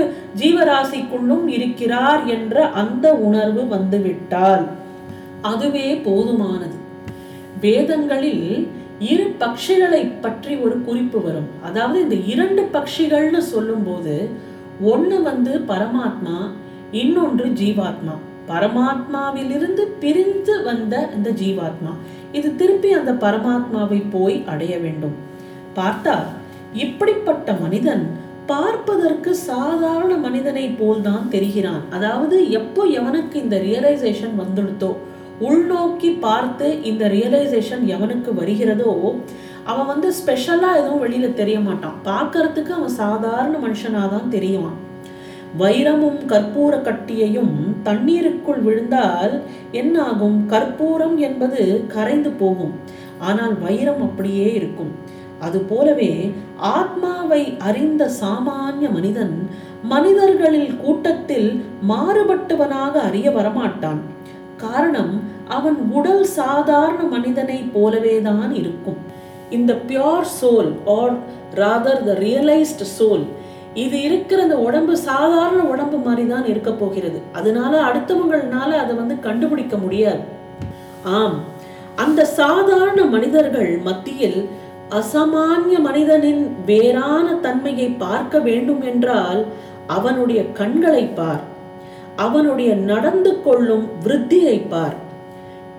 ஜீவராசிக்குள்ளும் 0.40 1.46
இருக்கிறார் 1.46 2.24
என்ற 2.26 2.66
அந்த 2.82 3.06
உணர்வு 3.28 3.66
வந்துவிட்டால் 3.66 4.64
அதுவே 5.42 5.88
போதுமானது. 6.08 6.76
வேதங்களில் 7.60 8.68
இரு 9.12 9.26
பக்ஷிகளை 9.40 10.02
பற்றி 10.20 10.54
ஒரு 10.56 10.76
குறிப்பு 10.82 11.18
வரும். 11.22 11.48
அதாவது 11.64 11.98
இந்த 12.02 12.16
இரண்டு 12.32 12.62
பட்சிகள்னு 12.72 13.42
சொல்லும்போது 13.54 14.14
ஒன்று 14.82 15.22
வந்து 15.22 15.52
பரமாத்மா 15.68 16.38
இன்னொன்று 17.02 17.46
ஜீவாத்மா. 17.60 18.14
பரமாத்மாவிலிருந்து 18.48 19.82
பிரிந்து 20.00 20.54
வந்த 20.64 20.94
இந்த 21.16 21.30
ஜீவாத்மா. 21.30 21.92
இது 22.32 22.56
திருப்பி 22.56 22.90
அந்த 22.92 23.12
பரமாத்மாவை 23.24 24.00
போய் 24.10 24.36
அடைய 24.46 24.78
வேண்டும். 24.78 25.16
பார்த்தா 25.76 26.16
இப்படிப்பட்ட 26.74 27.52
மனிதன் 27.52 28.04
பார்ப்பதற்கு 28.46 29.36
சாதாரண 29.36 30.16
மனிதனை 30.16 30.64
போல்தான் 30.80 31.24
தெரிகிறான். 31.30 31.82
அதாவது 31.90 32.50
எப்போ 32.50 32.82
எவனுக்கு 32.86 33.34
இந்த 33.34 33.56
ரியலைசேஷன் 33.56 34.34
வந்துடுத்தோ 34.42 34.90
உள்நோக்கி 35.40 36.10
பார்த்து 36.20 36.82
இந்த 36.82 37.08
ரியலைசேஷன் 37.08 37.84
எவனுக்கு 37.96 38.30
வருகிறதோ 38.34 38.92
அவன் 39.64 39.86
வந்து 39.86 40.12
ஸ்பெஷலாக 40.12 40.78
எதுவும் 40.80 41.02
வெளியில 41.04 41.34
தெரிய 41.34 41.60
மாட்டான் 41.60 41.96
பார்க்கறதுக்கு 42.04 42.72
அவன் 42.78 42.94
சாதாரண 43.02 43.54
மனுஷனாக 43.64 44.08
தான் 44.14 44.32
தெரியுவான். 44.34 44.78
வைரமும் 45.60 46.18
கற்பூர 46.32 46.74
கட்டியையும் 46.88 47.54
தண்ணீருக்குள் 47.82 48.62
விழுந்தால் 48.66 49.34
என்ன 49.70 50.02
ஆகும் 50.02 50.46
கற்பூரம் 50.46 51.16
என்பது 51.18 51.84
கரைந்து 51.94 52.30
போகும். 52.30 52.74
ஆனால் 53.18 53.54
வைரம் 53.58 54.02
அப்படியே 54.02 54.52
இருக்கும். 54.54 54.92
அது 55.46 55.58
போலவே 55.70 56.12
ஆத்மாவை 56.76 57.42
அறிந்த 57.68 58.02
சாமானிய 58.20 58.86
மனிதன் 58.96 59.34
மனிதர்களில் 59.92 60.72
கூட்டத்தில் 60.76 61.48
மாறுபட்டவனாக 61.90 62.94
அறிய 63.08 63.28
வரமாட்டான். 63.30 64.00
காரணம் 64.64 65.12
அவன் 65.56 65.78
உடல் 65.98 66.24
சாதாரண 66.38 67.00
மனிதனை 67.14 67.58
போலவே 67.74 68.14
தான் 68.28 68.52
இருக்கும். 68.60 68.98
இந்த 69.56 69.72
pure 69.88 70.30
soul 70.38 70.70
or 70.96 71.14
rather 71.60 72.02
the 72.08 72.14
realised 72.26 72.84
soul 72.96 73.26
இது 73.84 73.96
இருக்கிற 74.06 74.38
அந்த 74.46 74.56
உடம்பு 74.66 74.94
சாதாரண 75.08 75.60
உடம்பு 75.72 75.98
மாதிரி 76.06 76.24
தான் 76.28 76.46
இருக்க 76.52 76.70
போகிறது. 76.72 77.18
அதனால 77.38 77.72
அடுத்தவங்களால 77.88 78.70
அதை 78.82 78.94
வந்து 79.02 79.16
கண்டுபிடிக்க 79.26 79.76
முடியாது. 79.84 80.22
ஆம் 81.18 81.36
அந்த 82.04 82.20
சாதாரண 82.40 83.00
மனிதர்கள் 83.14 83.70
மத்தியில் 83.88 84.40
அசாமானிய 84.96 85.78
மனிதனின் 85.78 86.56
வேறான 86.66 87.34
தன்மையை 87.34 87.88
பார்க்க 87.88 88.38
வேண்டும் 88.38 88.82
என்றால் 88.82 89.46
அவனுடைய 89.86 90.40
கண்களை 90.52 91.04
பார். 91.06 91.42
அவனுடைய 92.16 92.74
நடந்து 92.74 93.42
கொள்ளும் 93.42 93.88
விருத்தியை 94.04 94.68
பார். 94.68 94.96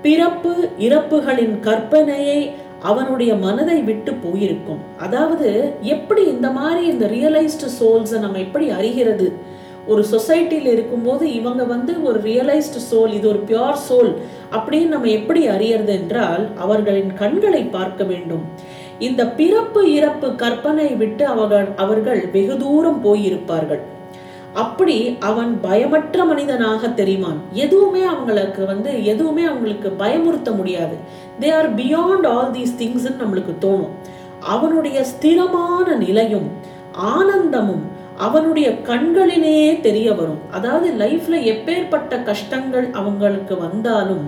பிறப்பு 0.01 0.69
இறப்புகளின் 0.79 1.55
கற்பனையை 1.59 2.51
அவனுடைய 2.79 3.35
மனதை 3.35 3.81
விட்டு 3.81 4.13
போயிருக்கும். 4.13 4.79
அதாவது 4.97 5.73
எப்படி 5.81 6.25
இந்த 6.25 6.49
மாதிரி 6.51 6.85
இந்த 6.85 7.07
ரியலைஸ்டு 7.07 7.69
சோல்ஸை 7.79 8.19
நம்ம 8.19 8.39
எப்படி 8.39 8.69
அறிகிறது? 8.69 9.33
ஒரு 9.87 10.05
சொசைட்டியில் 10.11 10.71
இருக்கும்போது 10.71 11.33
இவங்க 11.33 11.63
வந்து 11.63 12.03
ஒரு 12.03 12.19
ரியலைஸ்டு 12.21 12.79
சோல் 12.91 13.13
இது 13.13 13.27
ஒரு 13.27 13.43
பியோர் 13.47 13.79
சோல் 13.89 14.11
அப்படின்னு 14.51 14.87
நம்ம 14.87 15.07
எப்படி 15.07 15.47
அறியறது 15.47 15.93
என்றால் 15.99 16.55
அவர்களின் 16.55 17.13
கண்களை 17.13 17.63
பார்க்க 17.63 18.03
வேண்டும். 18.03 18.45
இந்த 19.07 19.21
பிறப்பு 19.39 19.81
இறப்பு 19.93 20.27
கற்பனை 20.35 20.87
விட்டு 21.01 21.25
அவர்கள் 21.33 21.69
அவர்கள் 21.83 22.21
வெகு 22.35 22.57
தூரம் 22.57 22.99
போயிருப்பார்கள். 23.05 23.81
அப்படி 24.53 24.95
அவன் 25.19 25.51
பயமற்ற 25.63 26.25
மனிதனாக 26.25 26.89
தெரியுமான் 26.99 27.39
எதுவுமே 27.65 28.01
அவங்களுக்கு 28.13 28.61
வந்து 28.65 28.91
எதுவுமே 29.11 29.43
அவங்களுக்கு 29.43 29.89
பயமுறுத்த 29.99 30.51
முடியாது. 30.55 30.95
They 31.41 31.49
are 31.57 31.69
beyond 31.75 32.27
all 32.35 32.51
these 32.51 32.79
things 32.81 33.07
நம்மளுக்கு 33.21 33.55
தோணும். 33.65 33.93
அவனுடைய 34.55 34.99
ஸ்திரமான 35.11 35.95
நிலையும் 36.05 36.49
ஆனந்தமும் 36.91 37.85
அவனுடைய 38.27 38.69
கண்களிலே 38.89 39.57
தெரிய 39.85 40.07
வரும். 40.13 40.39
அதாவது 40.51 40.87
லைஃப்ல 41.01 41.35
எப்பேற்பட்ட 41.53 42.23
கஷ்டங்கள் 42.23 42.87
அவங்களுக்கு 43.01 43.57
வந்தாலும் 43.57 44.25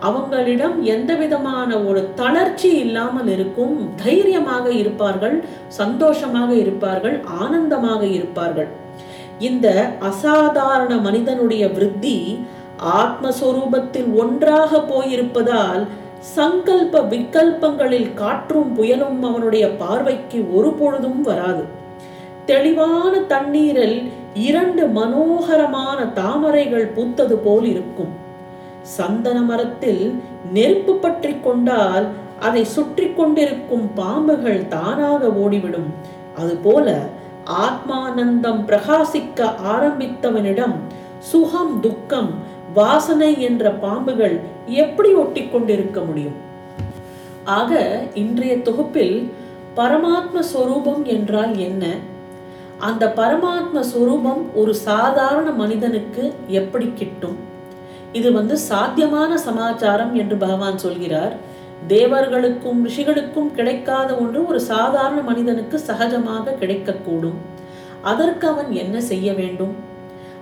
அவங்களிடம் 0.00 0.82
எந்த 0.82 1.14
விதமான 1.14 1.78
ஒரு 1.78 2.00
தளர்ச்சி 2.14 2.70
இல்லாமல் 2.76 3.26
இருக்கும் 3.26 3.94
தைரியமாக 3.94 4.66
இருப்பார்கள் 4.70 5.44
சந்தோஷமாக 5.66 6.50
இருப்பார்கள் 6.54 7.16
ஆனந்தமாக 7.24 8.02
இருப்பார்கள். 8.06 8.68
இந்த 9.38 9.66
அசாதாரண 10.00 10.96
மனிதனுடைய 10.96 11.68
விருத்தி 11.68 12.16
ஆத்மஸ்வரூபத்தில் 12.78 14.10
ஒன்றாக 14.14 14.80
போயிருப்பதால் 14.92 15.82
சங்கல்ப 16.36 17.00
விக்கல்பங்களில் 17.12 18.14
காற்றும் 18.14 18.70
புயலும் 18.76 19.18
அவனுடைய 19.22 19.68
பார்வைக்கு 19.68 20.38
ஒரு 20.58 20.70
பொழுதும் 20.72 21.22
வராது. 21.22 21.64
தெளிவான 22.46 23.20
தண்ணீரில் 23.32 23.98
இரண்டு 24.34 24.86
மனோகரமான 24.86 25.98
தாமரைகள் 26.12 26.86
பூத்தது 26.96 27.36
போல் 27.46 27.64
இருக்கும். 27.64 28.12
சந்தன 28.94 29.38
மரத்தில் 29.40 30.02
நெருப்பு 30.52 30.94
பற்றி 30.94 31.32
கொண்டால் 31.36 32.06
அதை 32.46 32.64
சுற்றி 32.64 33.06
கொண்டிருக்கும் 33.10 33.86
பாம்புகள் 33.96 34.60
தானாக 34.68 35.28
ஓடிவிடும். 35.42 35.88
அதுபோல 36.40 36.96
ஆத்மானந்தம் 37.64 38.60
பிரகாசிக்க 38.68 39.48
ஆரம்பித்தவனிடம் 39.74 40.76
சுகம் 41.30 41.74
துக்கம் 41.80 42.30
வாசனை 42.74 43.30
என்ற 43.40 43.70
பாம்புகள் 43.84 44.36
எப்படி 44.82 45.10
ஒட்டி 45.14 45.42
கொண்டிருக்க 45.44 46.00
முடியும்? 46.00 46.36
ஆக 47.58 47.80
இன்றைய 48.14 48.54
தொகுப்பில் 48.68 49.16
பரமாத்ம 49.76 50.42
ஸ்வரூபம் 50.52 51.02
என்றால் 51.14 51.54
என்ன? 51.68 51.84
அந்த 52.88 53.04
பரமாத்ம 53.16 53.80
சொரூபம் 53.92 54.42
ஒரு 54.54 54.72
சாதாரண 54.88 55.48
மனிதனுக்கு 55.62 56.24
எப்படி 56.60 56.88
கிட்டும்? 56.94 57.36
இது 58.12 58.32
வந்து 58.32 58.56
சாத்தியமான 58.56 59.38
சமாச்சாரம் 59.38 60.14
என்று 60.14 60.36
பகவான் 60.36 60.78
சொல்கிறார். 60.78 61.36
தேவர்களுக்கும் 61.88 62.78
ரிஷிகளுக்கும் 62.86 63.50
கிடைக்காத 63.54 64.14
ஒன்று 64.14 64.46
ஒரு 64.46 64.60
சாதாரண 64.60 65.20
மனிதனுக்கு 65.20 65.80
சகஜமாக 65.88 66.56
கிடைக்கக்கூடும். 66.60 67.38
அதற்கு 68.02 68.48
அவன் 68.48 68.70
என்ன 68.72 69.00
செய்ய 69.00 69.32
வேண்டும்? 69.32 69.74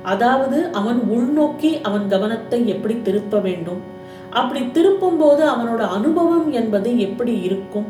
அதாவது 0.03 0.71
அவன் 0.73 1.01
உள்நோக்கி 1.17 1.81
அவன் 1.83 2.09
கவனத்தை 2.09 2.69
எப்படி 2.69 3.03
திருப்ப 3.03 3.39
வேண்டும்? 3.39 3.83
அப்படி 4.31 4.61
திருப்பும்போது 4.77 5.43
அவனோட 5.55 5.83
அனுபவம் 5.99 6.53
என்பது 6.53 6.99
எப்படி 6.99 7.41
இருக்கும்? 7.41 7.87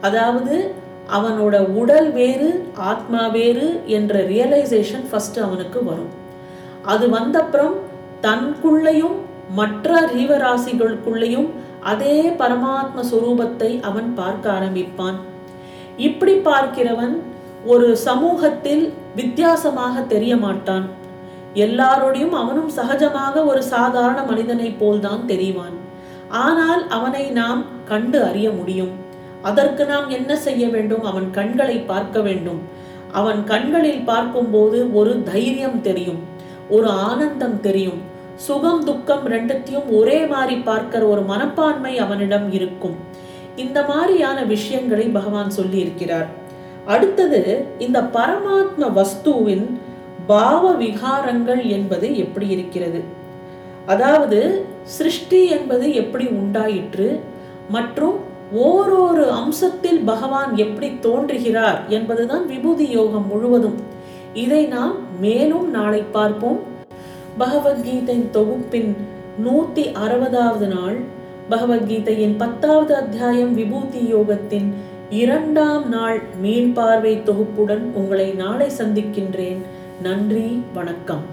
அதாவது 0.00 0.74
அவனோட 1.18 1.68
உடல் 1.68 2.12
வேறு 2.12 2.70
ஆத்மா 2.74 3.26
வேறு 3.26 3.82
என்ற 3.86 4.18
ரியலைசேஷன் 4.18 5.06
ஃபர்ஸ்ட் 5.10 5.38
அவனுக்கு 5.38 5.84
வரும். 5.84 6.12
அது 6.82 7.06
வந்தப்புறம் 7.08 7.74
தனக்குள்ளேயும் 8.22 9.16
மற்ற 9.54 10.00
ஜீவராசிகளுக்குள்ளேயும் 10.14 11.48
அதே 11.80 12.30
பரமாத்ம 12.30 13.02
சுரூபத்தை 13.10 13.80
அவன் 13.80 14.14
பார்க்க 14.14 14.52
ஆரம்பிப்பான். 14.52 15.18
இப்படி 15.96 16.34
பார்க்கிறவன் 16.34 17.14
ஒரு 17.64 17.96
சமூகத்தில் 17.96 18.92
வித்தியாசமாக 19.16 20.00
தெரிய 20.00 20.36
மாட்டான். 20.36 20.86
எல்லாரோடையும் 21.54 22.30
அவனும் 22.30 22.70
சகஜமாக 22.76 23.44
ஒரு 23.46 23.62
சாதாரண 23.62 24.22
மனிதனைப் 24.22 24.78
போல்தான் 24.78 25.22
தெரிவான். 25.26 25.76
ஆனால் 26.28 26.88
அவனை 26.88 27.30
நாம் 27.30 27.64
கண்டு 27.84 28.24
அறிய 28.24 28.50
முடியும். 28.50 28.92
அதற்கு 29.42 29.84
நாம் 29.84 30.08
என்ன 30.08 30.36
செய்ய 30.36 30.68
வேண்டும்? 30.68 31.02
அவன் 31.02 31.30
கண்களை 31.30 31.78
பார்க்க 31.78 32.20
வேண்டும். 32.20 32.60
அவன் 33.12 33.44
கண்களில் 33.44 34.04
பார்க்கும்போது 34.04 34.94
ஒரு 34.94 35.22
தைரியம் 35.22 35.80
தெரியும். 35.80 36.20
ஒரு 36.68 36.88
ஆனந்தம் 36.88 37.60
தெரியும். 37.60 38.00
சுகம் 38.36 38.84
துக்கம் 38.84 39.26
ரெண்டுத்தையும் 39.26 39.88
ஒரே 39.90 40.26
மாதிரி 40.26 40.54
பார்க்கிற 40.54 41.06
ஒரு 41.06 41.22
மனப்பான்மை 41.22 41.98
அவனிடம் 41.98 42.52
இருக்கும். 42.52 42.96
இந்த 43.56 43.84
மாதிரியான 43.84 44.42
விஷயங்களை 44.42 45.04
பகவான் 45.04 45.50
சொல்லி 45.50 45.78
இருக்கிறார் 45.78 46.26
அடுத்தது 46.86 47.66
இந்த 47.78 48.00
பரமாத்ம 48.00 48.92
வஸ்துவின் 48.92 49.78
பாவ 50.26 50.72
விகாரங்கள் 50.72 51.66
என்பது 51.66 52.18
எப்படி 52.18 52.48
இருக்கிறது? 52.48 53.02
அதாவது 53.86 54.64
சிருஷ்டி 54.82 55.48
என்பது 55.48 55.94
எப்படி 55.94 56.26
உண்டாயிற்று? 56.26 57.20
மற்றும் 57.68 58.18
ஓரொரு 58.56 59.26
அம்சத்தில் 59.30 60.04
பகவான் 60.04 60.56
எப்படி 60.56 60.98
தோன்றுகிறார் 61.00 61.84
என்பதுதான் 61.88 62.46
விபூதி 62.46 62.88
யோகம் 62.88 63.26
முழுவதும். 63.26 63.78
இதை 64.32 64.64
நாம் 64.64 64.96
மேலும் 65.20 65.70
நாளை 65.70 66.04
பார்ப்போம். 66.12 66.70
பகவத்கீதை 67.38 68.30
தொகுப்பின் 68.30 68.96
நூத்தி 69.44 69.92
அறுபதாவது 70.04 70.66
நாள். 70.66 71.00
பகவத்கீதையின் 71.50 72.38
பத்தாவது 72.38 72.96
அத்தியாயம் 72.96 73.54
விபூதி 73.54 74.14
யோகத்தின் 74.14 74.72
இரண்டாம் 75.10 75.88
நாள் 75.88 76.22
மீள்பார்வை 76.42 77.22
தொகுப்புடன் 77.22 77.92
உங்களை 77.94 78.30
நாளை 78.30 78.70
சந்திக்கின்றேன். 78.78 79.58
நன்றி 80.02 80.62
வணக்கம். 80.74 81.31